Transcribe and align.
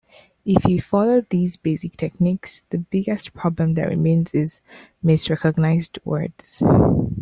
If 0.45 0.65
you 0.65 0.81
follow 0.81 1.21
these 1.29 1.57
basic 1.57 1.95
techniques, 1.95 2.63
the 2.71 2.79
biggest 2.79 3.35
problem 3.35 3.75
that 3.75 3.87
remains 3.87 4.33
is 4.33 4.59
misrecognized 5.05 5.99
words. 6.03 6.63